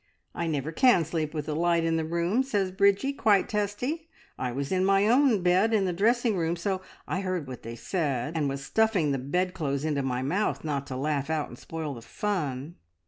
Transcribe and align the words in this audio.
`I 0.35 0.49
never 0.49 0.71
can 0.71 1.05
sleep 1.05 1.31
with 1.31 1.47
a 1.47 1.53
light 1.53 1.83
in 1.83 1.95
the 1.95 2.03
room,' 2.03 2.41
says 2.41 2.71
Bridgie, 2.71 3.13
quite 3.13 3.47
testy... 3.47 4.09
I 4.35 4.51
was 4.51 4.71
in 4.71 4.83
my 4.83 5.05
own 5.07 5.43
bed 5.43 5.75
in 5.75 5.85
the 5.85 5.93
dressing 5.93 6.35
room, 6.35 6.55
so 6.55 6.81
I 7.07 7.21
heard 7.21 7.45
what 7.47 7.61
they 7.61 7.75
said, 7.75 8.35
and 8.35 8.49
was 8.49 8.65
stuffing 8.65 9.11
the 9.11 9.19
bedclothes 9.19 9.85
into 9.85 10.01
my 10.01 10.23
mouth 10.23 10.63
not 10.63 10.87
to 10.87 10.97
laugh 10.97 11.29
out, 11.29 11.49
and 11.49 11.59
spoil 11.59 11.93
the 11.93 12.01
fun. 12.01 12.77